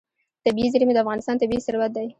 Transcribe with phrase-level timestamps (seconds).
[0.45, 2.07] طبیعي زیرمې د افغانستان طبعي ثروت دی.